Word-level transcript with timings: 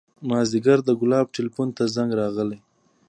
مازديګر 0.29 0.79
د 0.85 0.89
ګلاب 1.01 1.25
ټېلفون 1.35 1.69
ته 1.77 1.83
زنګ 1.95 2.09
راغى. 2.19 2.57